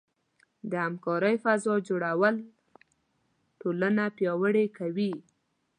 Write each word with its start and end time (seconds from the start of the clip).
د 0.69 0.73
همکارۍ 0.85 1.35
فضاء 1.43 1.77
جوړول 1.89 2.35
ټولنه 3.61 4.03
پیاوړې 4.17 4.65
کوي. 4.77 5.13